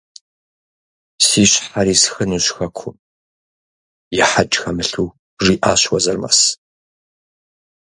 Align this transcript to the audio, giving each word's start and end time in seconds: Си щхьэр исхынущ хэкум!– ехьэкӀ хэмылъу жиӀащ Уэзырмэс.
Си 1.25 1.43
щхьэр 1.51 1.87
исхынущ 1.93 2.45
хэкум!– 2.55 2.95
ехьэкӀ 4.23 4.57
хэмылъу 4.61 5.09
жиӀащ 5.43 5.81
Уэзырмэс. 5.91 6.39